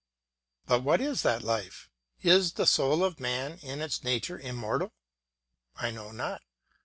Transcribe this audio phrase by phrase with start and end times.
[0.65, 1.87] But what is that life?
[2.23, 4.93] Is the soul of man in its nature immortal?
[5.75, 6.41] I know not.